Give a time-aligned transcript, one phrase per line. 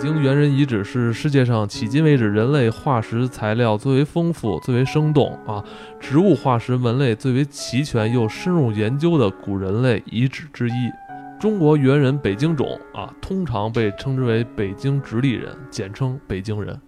[0.00, 5.62] 北京猿人遗址是世界上迄今为止人类化石材料最为丰富、最为生动啊，
[6.00, 10.90] 植物化石门类最为齐全又深入研究的古人类遗址之一。
[11.38, 16.80] 中国猿人北京种啊，通常被称之为北京直立人，简称北京人。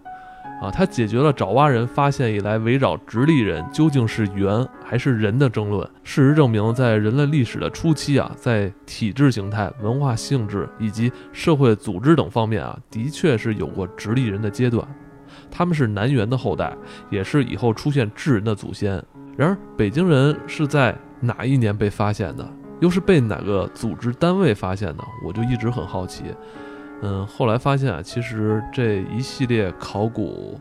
[0.63, 5.85] 啊，它解决了爪哇人发现以来围绕直立人究竟是猿还是人的争论。
[6.05, 14.87] 事实证明，在人类历史的初期啊，在体制形态、文化性质以及社会组织等方面啊，的确是有过直立人的阶段。
[15.51, 16.73] 他们是南猿的后代，
[17.11, 19.03] 也是以后出现智人的祖先。
[19.37, 22.49] 然而，北京人是在哪一年被发现的？
[22.79, 25.05] 又是被哪个组织单位发现的？
[25.27, 26.23] 我就一直很好奇。
[27.03, 30.59] 嗯，后来发现啊，其实这一系列考古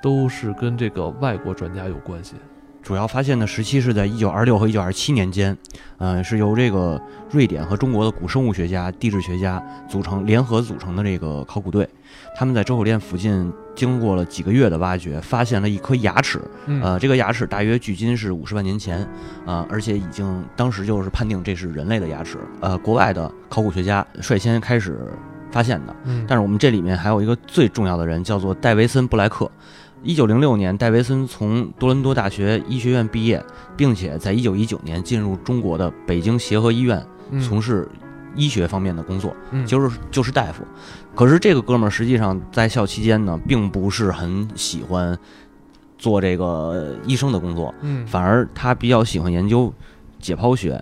[0.00, 2.34] 都是跟这个外国专家有关系。
[2.80, 5.54] 主要发现的时期是在一九二六和一九二七年间，
[5.98, 6.98] 嗯，是由这个
[7.28, 11.86] 瑞典和中国的古生物学家、地质学家组成联合组成的这个考古队。
[12.34, 16.40] 他们在周口店附近经过了几个月的挖掘，发现了一颗牙齿。
[16.80, 19.06] 呃，这个牙齿大约距今是五十万年前，
[19.44, 22.38] 啊，而且已经当时就是判定这是人类的牙齿。
[22.60, 25.12] 呃，国外的考古学家率先开始。
[25.50, 25.96] 发现的，
[26.26, 29.50] 但是我们这里面还有一个最重要的人，叫做戴维森·布莱克。
[30.02, 33.44] 一九零六年，戴维森从多伦多大学医学院毕业，
[33.76, 37.04] 并且在一九一九年进入中国的北京协和医院
[37.42, 37.88] 从事
[38.36, 39.34] 医学方面的工作，
[39.66, 40.62] 就是就是大夫。
[41.16, 45.18] 可是这个哥们儿实际上在校期间呢，并不是很喜欢
[45.98, 47.74] 做这个医生的工作，
[48.06, 49.72] 反而他比较喜欢研究
[50.20, 50.80] 解剖学。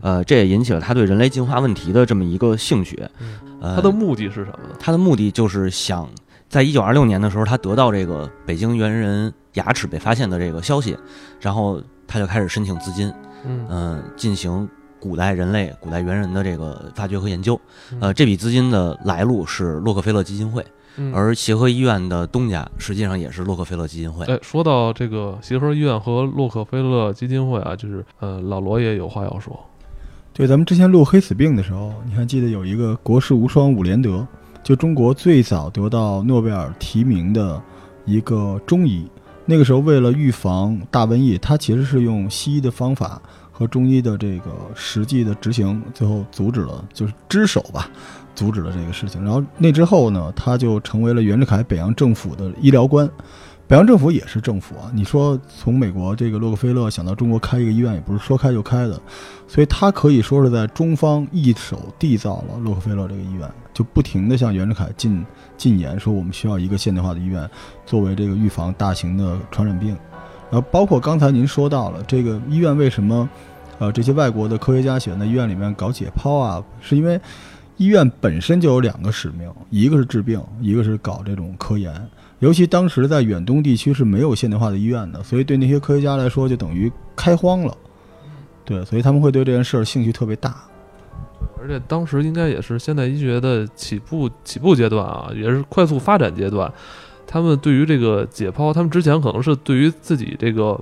[0.00, 3.02] 呃，这也引起了他对人类进化问题的这么一个兴趣。
[3.60, 4.76] 呃，他的目的是什么呢？
[4.78, 6.08] 他的目的就是想
[6.48, 10.96] 在一九二六年的时候，他得到这个北京猿人牙齿被发现的这个消息，
[11.40, 13.12] 然后他就开始申请资金，
[13.44, 14.68] 嗯，进行
[15.00, 17.60] 古代人类、古代猿人的这个发掘和研究。
[18.00, 20.64] 呃，这笔资金的来路是洛克菲勒基金会，
[21.12, 24.24] 而协和医院的东家实际上也是洛克菲勒基金会。
[24.26, 29.58] 哎，说到这个协和医院和洛克菲勒基金会啊，就是呃，老罗也有话要说。
[30.38, 34.24] 对，咱们之前录黑死病的时候，你还记得有一个国士无双伍连德，
[34.62, 37.60] 就中国最早得到诺贝尔提名的
[38.04, 39.04] 一个中医。
[39.44, 47.90] 那个时候为了预防大瘟疫，他其实是用西医的方法和中医的这个实际的执行，最后阻止了，就是只手吧，
[48.36, 49.20] 阻止了这个事情。
[49.24, 53.10] 然后那之后呢，他就成为了袁世凯北洋政府的医疗官。
[53.68, 58.98] 北洋政府也是政府啊，你说从美国这个洛克菲勒想到中国开一个医院，也不是说开就开的，
[59.46, 65.22] 所以他可以说是在中方一手缔造了洛克菲勒这个医院，就不停的向袁世凯进
[65.58, 67.46] 进言说我们需要一个现代化的医院，
[67.84, 69.94] 作为这个预防大型的传染病，
[70.50, 73.28] 然后包括刚才您说到了这个医院为什么，
[73.78, 77.20] 呃，这些外国的科学家喜欢在医院里面搞解剖啊，是因为
[77.76, 81.94] 医院本身就有两个使命，一个是治病，一个是搞这种科研。
[82.40, 87.76] 尤其当时在远东地区是没有现代化的医院的，所以对那些科学家来说就等于开荒了。
[88.64, 90.56] 对，所以他们会对这件事儿兴趣特别大。
[91.60, 96.72] 而且当时应该也是现代医学的起步起步阶段啊，也是快速发展阶段。
[97.26, 100.80] 他们对于这个解剖，他们之前可能是对于自己这个。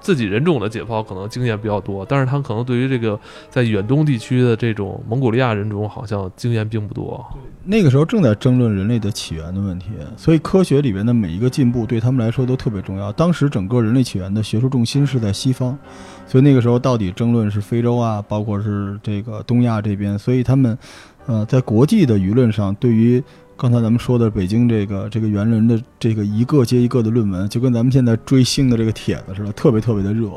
[0.00, 3.18] 自己人种的解剖可能经验比较多，但是他可能对于这个
[3.48, 7.24] 在远东地区的这种蒙古利亚人种好像经验并不多。
[7.64, 13.12] 那个时候正在争论人类的起源的问题，所以科学里边的每一个进步对他们来说都特别重要。
[13.12, 15.78] 当时整个人类起源的学术重心是在西方，
[16.26, 20.78] 所以那个时候到底争论是非洲啊，包括是这个东亚这边，所以他们，
[21.26, 23.22] 呃，在国际的舆论上对于。
[23.60, 30.30] 刚才咱们说的北京这个这个猿人的这个一个接一个的论文，就跟咱们现在追星的这个帖子似的，特别特别的热。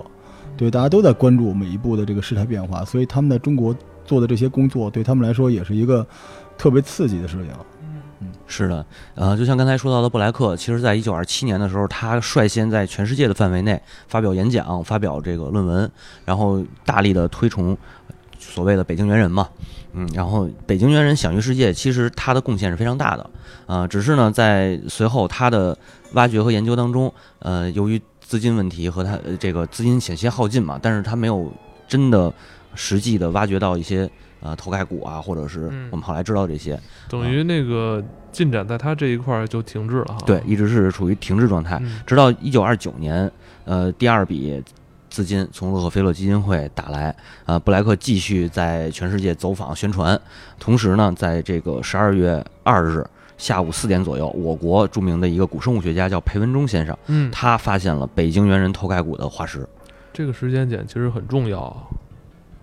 [0.57, 3.73] 对，大家都在关注每一步的这个事态变化，所以他们在中国
[4.03, 6.05] 做的这些工作，对他们来说也是一个
[6.57, 7.47] 特别刺激的事情。
[8.19, 8.85] 嗯，是的，
[9.15, 15.89] 呃，就像刚才说到的布莱克，其实在一九二七年的时候，他率先在全世界的范围内发表演讲、发表这个论文，
[16.25, 17.77] 然后大力的推崇
[18.37, 19.47] 所谓的北京猿人嘛。
[19.93, 23.29] 嗯，然后北京猿人享誉世界，其实他的贡献是非常大的，
[23.67, 25.77] 啊，只是呢，在随后他的
[26.13, 31.51] 挖掘和研究当中，呃，由于资金问题和他这个资金险些耗尽嘛，但是他没有
[31.87, 32.33] 真的
[32.73, 34.09] 实际的挖掘到一些
[34.39, 43.31] 呃头盖骨啊，或者是我们后来知道这些，等于那个进展在他这一块就停滞了哈，对，一直是处于停滞状态，直到一九二九年，
[43.65, 44.63] 呃，第二笔。
[45.13, 47.15] 资金从洛克菲勒基金会打来，
[47.45, 50.19] 啊，布莱克继续在全世界走访宣传。
[50.59, 53.05] 同时呢，在这个十二月二日
[53.37, 59.69] 下午四点左右，我国著名的一个古生物学家叫裴文中先生，嗯，他发现了北京猿人头盖骨的化石。
[60.11, 61.77] 这个时间点其实很重要。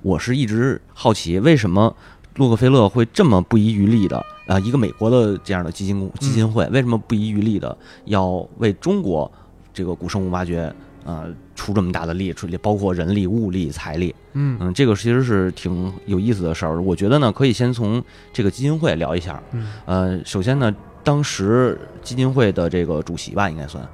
[0.03, 1.95] 我是一直好奇，为什么
[2.35, 9.31] 洛克菲勒会这么不遗余力的，啊、一个美国的这样的基金公基金会，为什么不遗余力的要为中国
[9.73, 10.75] 这个古生物挖掘
[11.05, 14.15] 呃出这么大的力，出包括人力、物力、财力？
[14.33, 16.81] 嗯嗯，这个其实是挺有意思的事儿。
[16.81, 18.03] 我觉得呢，可以先从
[18.33, 19.43] 这个基金会聊一下。
[19.53, 20.75] 嗯呃，首先呢，
[21.05, 23.87] 当时基金会的这个主席吧，应该算，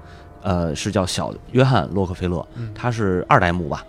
[0.43, 3.85] 呃，是叫小约翰·洛克菲勒，嗯他是二代目吧。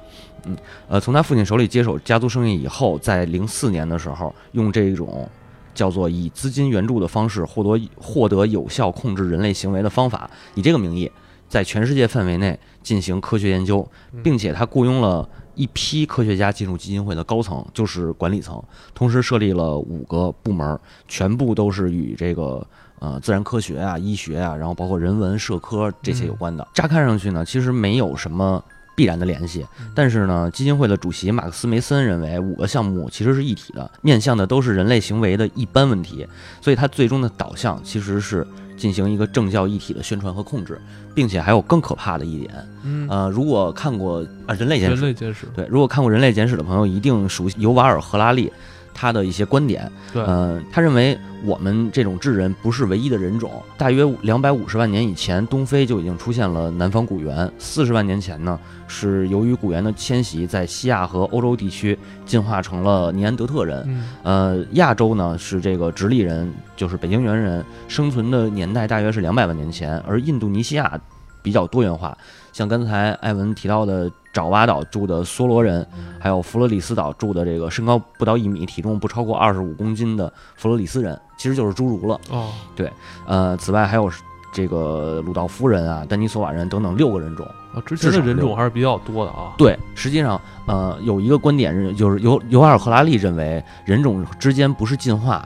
[0.46, 0.58] 嗯，
[0.88, 5.30] 呃，从他父亲手里接手家族生意以后，在零四年的时候，用这种
[5.76, 11.12] 叫做以资金援助的方式获得获得有效控制人类行为的方法，以这个名义，
[11.48, 13.88] 在全世界范围内进行科学研究，
[14.24, 18.64] 并且他雇佣了一批科学家进入基金会的高层，就是管理层，
[18.94, 22.66] 同时设立了五个部门，全部都是与这个
[23.00, 26.68] 呃自然科学啊、医学啊，然后包括人文、社科这些有关的。
[26.74, 28.64] 乍看上去呢，其实没有什么。
[28.98, 36.28] 必然的联系，但是呢，基金会的主席马克思梅森认为五个项目其实是一体的，面向的都是人类行为的一般问题，
[36.60, 38.44] 所以它最终的导向其实是
[38.78, 40.80] 进行一个政教一体的宣传和控制，
[41.16, 42.54] 并且还有更可怕的一点，
[42.84, 48.52] 嗯，呃，如果看过啊《人类简史》，人类简史，对，如果看过《人类简史》的朋友一定熟悉尤瓦尔·赫拉利
[48.98, 49.90] 他的一些观点。
[50.12, 51.16] 对，嗯，他认为
[51.46, 57.50] 我们这种智人不是唯一的人种，大约两百五十万年以前，东非就已经出现了南方古猿。
[57.60, 63.84] 四十万年前呢，是由于古猿的迁徙，在西亚和欧洲地区进化成了尼安德特人。
[63.88, 71.00] 嗯呃，亚洲呢是这个直立人，就是北京猿人，生存的年代大约是两百万年前，而印度尼西亚
[71.44, 72.18] 比较多元化，
[72.52, 75.84] 像刚才艾文提到的爪哇岛住的梭罗人，
[76.20, 82.22] 还有弗罗里斯岛住的这个身高不到一米、体重不超过二十五公斤的弗罗里斯人，其实就是侏儒了。
[82.30, 82.94] 哦，对
[83.26, 84.12] 呃，此外还有
[84.54, 87.44] 这个鲁道夫人啊、丹尼索瓦人等等六个人种。
[87.74, 89.54] 啊，之前的人种还是比较多的啊。
[89.58, 95.44] 对，实际上，呃，有一个观点是，就是尤尤瓦尔赫拉利认为，人种之间不是进化，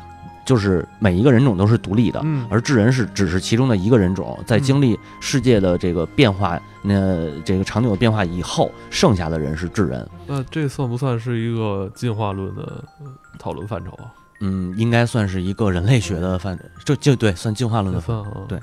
[0.52, 10.06] 就是每一个人种都是独立的，嗯，而智人是只是其中的一个人种，在嗯经历世界的这个变化，那这个长久的变化以后，剩下的人是智人。
[10.28, 13.06] 那这算不算是一个进化论的呃
[13.40, 14.12] 讨论范畴啊？
[14.42, 18.22] 嗯，应该算是一个人类学的范，就就对，算进化论的范。
[18.50, 18.60] 对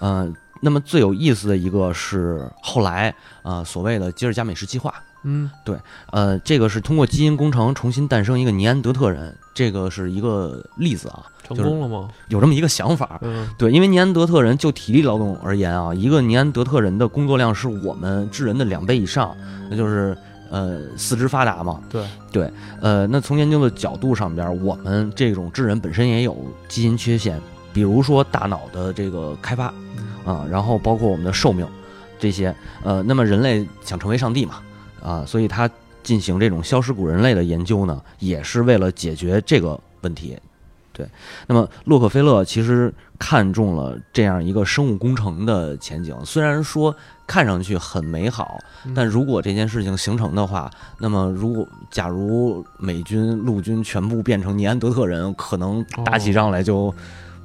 [0.00, 0.30] 呃，
[0.60, 4.92] 那么最有意思的一个是后来呃所谓的吉尔加美什计划，
[5.24, 5.76] 嗯对
[6.10, 12.08] 呃，这个是通过基因工程重新诞生一个尼安德特人，这个是一个例子啊，成功了吗？
[12.28, 13.18] 有这么一个想法。
[13.22, 19.36] 嗯对，因为尼安德特人就体力劳动而言啊，一个尼安德特人的工作量是我们智人的两倍以上，
[19.70, 20.16] 那就是
[20.50, 21.80] 呃四肢发达嘛。
[21.88, 26.36] 对对，呃，那从研究的角度上边儿，我们这种智人本身也有
[26.68, 27.40] 基因缺陷，
[27.72, 29.72] 比如说大脑的这个开发
[30.26, 31.64] 嗯啊，然后包括我们的寿命
[32.18, 32.52] 这些。
[32.84, 34.54] 呃，那么人类想成为上帝嘛，
[35.02, 35.68] 啊，所以他
[36.02, 40.38] 进行这种消失古人类的研究呢，也是为了解决这个问题。
[40.94, 41.08] 对，
[41.46, 46.94] 那么洛克菲勒其实看中了这样一个生物工程的前景，虽然说
[47.26, 56.94] 看上去很美好，嗯但如果这件事情形成的话，那么如果假如美军陆军全部变成尼安德特人，可能打起仗来就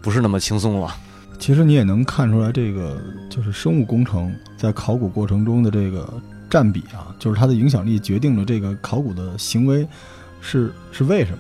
[0.02, 0.94] 不是那么轻松了。
[1.40, 6.12] 其实你也能看出来，这个就是生物工程在考古过程中的这个
[6.50, 9.88] 占比啊，就是它的影响力决定了这个考古的行为
[10.42, 11.40] 是是为什么。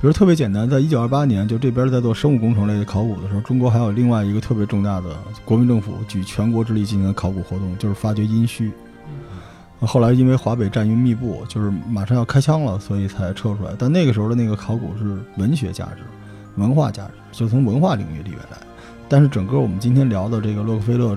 [0.00, 8.70] 比如特别简单，在一九二八年，就这边在做生物工程类的考古的时候，中国还有另外一个特别重大的国民政府举全国之力进行的考古活动，就是发掘殷墟。
[9.80, 13.72] 后来因为华北战云密布，就是马上要开枪了，所以才撤出来。
[13.76, 16.02] 但那个时候的那个考古是文学价值、
[16.56, 18.58] 文化价值，就从文化领域里面来。
[19.08, 21.16] 但是整个我们今天聊的这个洛克菲勒，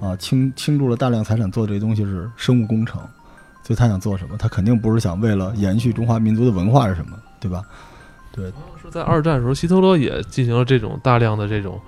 [0.00, 3.00] 啊，倾倾注了大量财产做这些东西是生物工程，
[3.62, 4.36] 所以他想做什么？
[4.38, 7.62] 他肯定不是想为了延续中华民族的文化是什么，对吧？
[8.32, 8.46] 对，
[8.80, 11.80] 是在二战的时候，希特勒也进行了这种大量的这种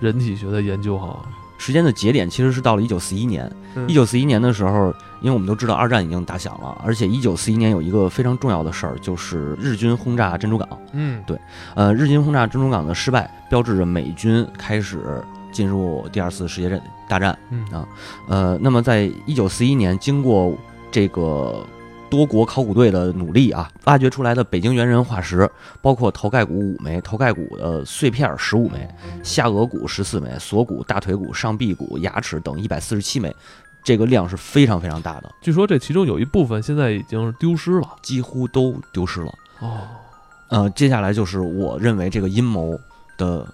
[0.00, 1.18] 人体学的研究哈。
[1.60, 3.50] 时间的节点其实是到了一九四一年。
[3.74, 10.68] 嗯一九四一年的时候，因为我们都知道二战已经打响了，而且一九四一年有一个非常重要的事儿，就是日军轰炸珍珠港。
[10.92, 11.36] 嗯对
[11.74, 15.20] 呃，日军轰炸珍珠港的失败，标志着美军开始
[15.52, 17.38] 进入第二次世界战大战。
[17.50, 17.88] 嗯啊
[18.28, 20.56] 呃，那么在一九四一年，经过
[20.90, 21.64] 这个
[22.10, 25.50] 多国考古队的努力啊，挖掘出来的北京猿人化石，
[25.82, 28.88] 包括头盖骨五枚、头盖骨的碎片十五枚、
[29.22, 33.34] 下颌骨十四枚、锁骨、大腿骨、上臂骨、牙齿等一百四十七枚，
[33.84, 37.88] 这个量是非常非常大的，据说这其中有一部分现在已经丢失了。
[38.02, 39.32] 几乎都丢失了。
[39.60, 39.80] 哦
[40.50, 42.74] 呃，接下来就是我认为这个阴谋
[43.18, 43.46] 的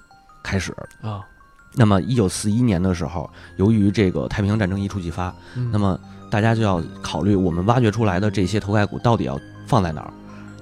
[0.45, 0.73] 开始。
[1.03, 1.27] 啊，
[1.77, 5.99] 那么，一九四一年的时候，由于这个太平洋战争一触即发，嗯那么
[6.31, 10.13] 大家就要考虑我们挖掘出来的这些头盖骨到底要放在哪儿。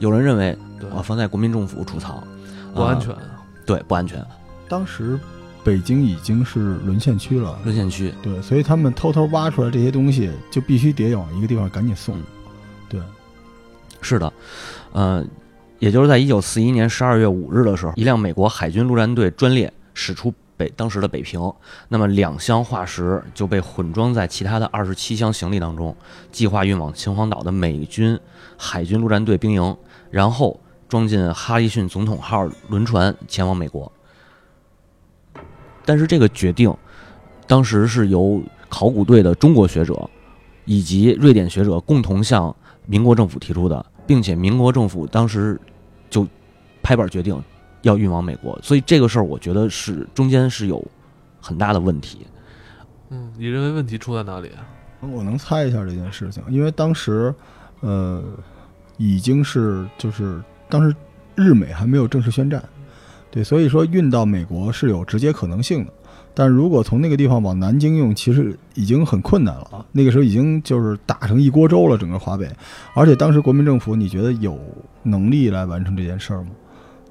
[0.00, 2.22] 有人认为对啊，放在国民政府储藏，
[2.74, 3.22] 不安全呃。
[3.64, 4.24] 对，不安全，
[4.68, 5.18] 当时
[5.62, 8.12] 北京已经是沦陷区了，沦陷区。
[8.22, 12.16] 对，所以他们偷偷挖出来这些东西，就必须得往一个地方赶紧送。
[12.18, 12.22] 嗯
[12.88, 13.00] 对，
[14.00, 14.32] 是的，
[14.92, 15.24] 呃，
[15.78, 20.34] 也就是在一九四一年十二月五日的时候，一辆美国海军陆战队专列驶出
[20.70, 21.52] 当时的北平，
[21.88, 25.96] 那么两箱化石就被混装在其他的二十七箱行李当中，
[26.30, 28.18] 计划运往秦皇岛的美军
[28.56, 29.76] 海军陆战队兵营，
[30.10, 33.90] 然后装进哈里逊总统号轮船前往美国。
[35.84, 36.74] 但是这个决定，
[37.46, 40.08] 当时是由考古队的中国学者
[40.64, 42.54] 以及瑞典学者共同向
[42.86, 45.60] 民国政府提出的，并且民国政府当时
[46.08, 46.26] 就
[46.82, 47.42] 拍板决定
[47.82, 50.82] 要运往美国，所以这个事儿我觉得是中间是有
[51.40, 52.26] 很大的问题。
[53.10, 54.64] 嗯，你认为问题出在哪里啊？
[55.00, 57.34] 我能猜一下这件事情，因为当时，
[57.80, 58.22] 呃，
[58.96, 60.94] 已经是就是当时
[61.34, 62.62] 日美还没有正式宣战，
[63.30, 65.92] 对，所以说运到美国是有直接可能性的。
[66.34, 69.84] 但如果从那个地方往南京用，其实已经很困难了啊。
[69.92, 72.48] 那个时候已经就是打成一锅粥了，整个华北。
[72.94, 74.58] 而且当时国民政府，你觉得有
[75.02, 76.50] 能力来完成这件事儿吗？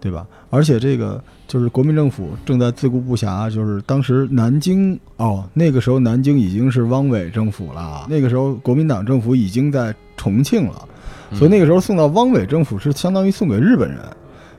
[0.01, 0.27] 对吧？
[0.50, 10.86] 而且这个就是国民政府正在自顾不暇，就是当时南京哦，那个时候南京已经是汪伪政府了，那个时候国民党政府已经在重庆了，
[11.31, 14.00] 所以那个时候送到汪伪政府是相当于送给日本人，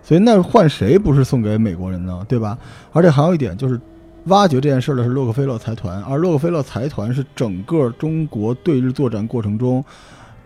[0.03, 2.25] 所以那换谁不是送给美国人呢？
[2.27, 2.57] 对吧？
[2.93, 3.79] 而且还有一点就是。
[4.27, 9.85] 挖掘这件事的是洛克菲勒财团，而洛克菲勒财团是整个中国对日作战过程中，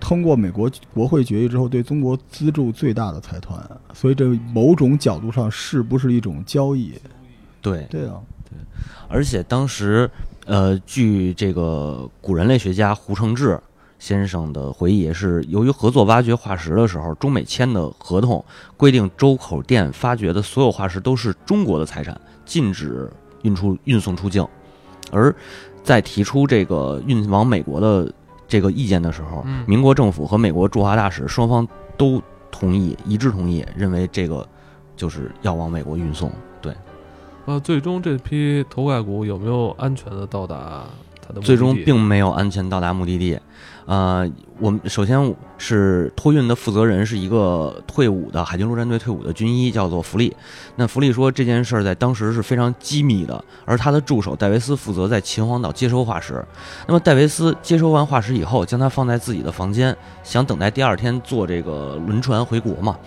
[0.06, 3.60] 通过美国国会决议之后对中国资助最大的财团，
[3.92, 6.94] 所以这某种角度上是不是一种交易？
[7.60, 8.56] 对，对啊，对
[9.08, 10.08] 而且当时，
[10.44, 13.60] 呃，据这个古人类学家胡承志
[13.98, 18.44] 先生的回忆，也是由于合作挖掘化石的时候，中美签的合同
[18.76, 23.10] 规定，周口店发掘的所有化石都是中国的财产，禁止
[23.42, 24.46] 运出运送出境。
[25.10, 25.34] 而
[25.82, 28.12] 在提出这个运往美国的
[28.48, 34.46] 这个意见的时候，嗯民国政府和美国驻华大使双方都同意，一致同意，认为这个
[34.96, 36.30] 就是要往美国运送。
[36.60, 36.74] 对。
[37.46, 40.84] 呃，最终这批头盖骨有没有安全的到达
[41.20, 43.38] 它的目的地最终并没有安全到达目的地。
[43.86, 44.28] 呃，
[44.58, 50.34] 我们首先是托运的负责人是一个退伍的海军陆战队退伍的军医，叫做弗利。
[50.74, 56.44] 那弗利说这件事儿在当时是非常机密的，而他的助手戴维斯负责在秦皇岛接收化石。
[56.88, 62.98] 那么戴维斯接收完化石以后，将它放在自己的房间，想等待第二天坐这个轮船回国嘛。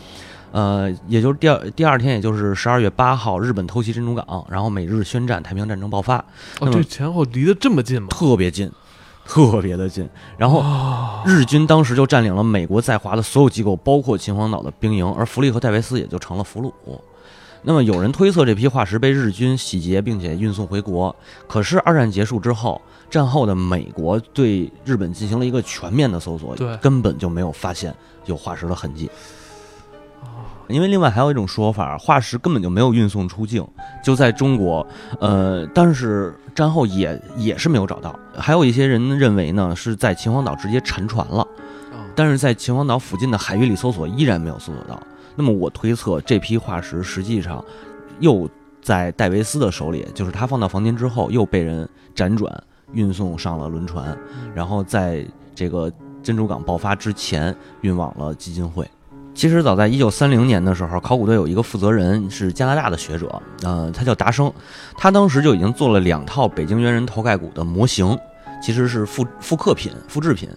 [0.51, 6.23] 呃，也就是第二第二天，也就是十二月八号，日本偷袭珍珠港，然后美日宣战，太平洋战争爆发。
[6.59, 8.07] 那哦，这前后离得这么近吗？
[8.09, 8.71] 特别近，
[9.29, 10.09] 特别的近。
[10.35, 16.73] 然后哦日军当时就占领了美国在华的所有机构，包括秦皇岛的兵营，而弗利和戴维斯也就成了俘虏。
[17.61, 21.13] 那么有人推测这批化石被日军洗劫，并且运送回国。
[21.45, 27.93] 可是二战结束之后，战后的美国对日本进行了一个全面的搜索，对根本就没有发现
[28.25, 29.11] 有化石的痕迹。
[30.69, 33.67] 因为另外还有一种说法，化石根本就没有运送出境，
[34.03, 34.85] 就在中国，
[35.19, 38.19] 呃，但是战后也也是没有找到。
[38.35, 41.41] 还有一些人认为呢，是在秦皇岛直接沉船了，
[41.93, 45.01] 啊但是在秦皇岛附近的海域里搜索依然没有搜索到。
[45.37, 47.63] 那么我推测这批化石实际上
[48.19, 48.49] 又
[48.81, 52.61] 在戴维斯的手里，就是他放到房间之后又被人辗转
[52.91, 54.17] 运送上了轮船，
[54.53, 55.25] 然后在
[55.55, 55.89] 这个
[56.21, 58.85] 珍珠港爆发之前运往了基金会。
[59.39, 64.51] 其实早在一九三零年的时候，考古队有一个负责人是加拿大的学者，呃，他叫达生，
[64.97, 68.19] 他当时就已经做了两套北京猿人头盖骨的模型，
[68.61, 70.49] 其实是复复刻品、复制品，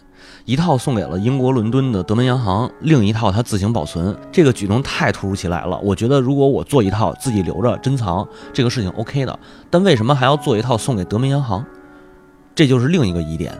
[0.46, 4.16] 一套送给了英国伦敦的德门洋行，另一套他自行保存。
[4.32, 9.38] 这个举动太突如其来了，我觉得如果我做一套自己留着珍藏，这个事情 OK 的，
[9.70, 11.64] 但为什么还要做一套送给德门洋行？
[12.52, 13.56] 这就是另一个疑点。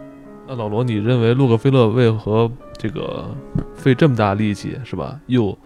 [0.49, 2.51] 那老罗，你认为洛克菲勒为何
[2.83, 3.33] 这个
[3.77, 5.17] 费这么大力气是吧？
[5.29, 5.57] 又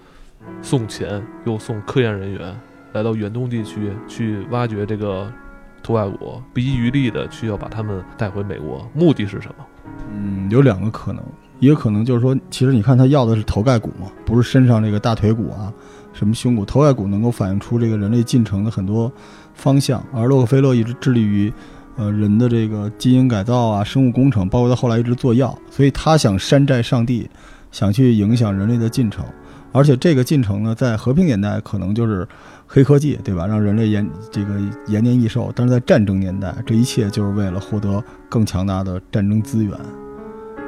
[0.60, 2.54] 送钱，又送科研人员
[2.92, 5.32] 来到远东地区去挖掘这个
[5.82, 9.64] 头盖骨，不遗余力的去要把他们带回美国，目的是什么？
[10.12, 11.24] 嗯，有两个可能，
[11.58, 15.72] 一个可能就是说，其实你看他要的是头盖骨嘛，不是身上这个大腿骨啊，
[16.12, 19.10] 什么胸骨，头盖骨能够反映出这个人类进程的很多
[19.54, 21.50] 方向，而洛克菲勒一直致力于。
[21.96, 27.28] 呃，人的这个基因改造啊，生物工程，包括他后来一直做药，所以他想山寨上帝，
[27.72, 29.24] 想去影响人类的进程。
[29.72, 32.26] 而且这个进程呢，在和平年代可能就是
[32.66, 33.46] 黑科技，对吧？
[33.46, 34.54] 让人类延这个
[34.86, 35.52] 延年益寿。
[35.54, 39.72] 但是在战争年代，这一切就是为了获得更强大的战争资源。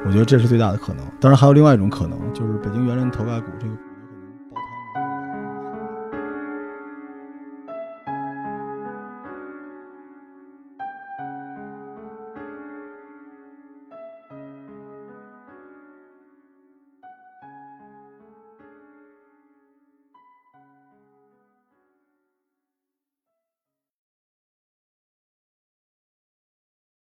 [0.07, 1.05] 我觉得这是最大的可能。
[1.21, 3.73] 当然，还有另外一种可能，就是北京猿人头盖骨这个